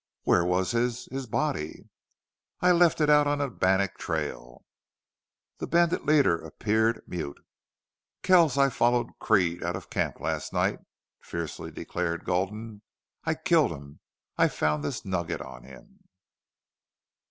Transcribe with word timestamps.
"Where 0.23 0.43
was 0.43 0.71
his 0.71 1.05
his 1.11 1.27
body?" 1.27 1.87
"I 2.59 2.71
left 2.71 3.01
it 3.01 3.07
out 3.07 3.27
on 3.27 3.37
the 3.37 3.47
Bannack 3.49 3.97
trail." 3.99 4.65
The 5.59 5.67
bandit 5.67 6.07
leader 6.07 6.41
appeared 6.43 7.03
mute. 7.05 7.37
"Kells, 8.23 8.57
I 8.57 8.69
followed 8.69 9.11
Creede 9.19 9.61
out 9.61 9.75
of 9.75 9.91
camp 9.91 10.19
last 10.19 10.53
night," 10.53 10.79
fiercely 11.21 11.69
declared 11.69 12.25
Gulden.... 12.25 12.81
"I 13.25 13.35
killed 13.35 13.69
him!... 13.73 13.99
I 14.39 14.47
found 14.47 14.83
this 14.83 15.05
nugget 15.05 15.39
on 15.43 15.65
him!" 15.65 15.99